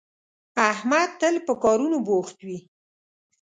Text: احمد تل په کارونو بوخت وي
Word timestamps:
احمد 0.73 1.09
تل 1.19 1.35
په 1.47 1.53
کارونو 1.63 1.97
بوخت 2.07 2.37
وي 2.47 2.59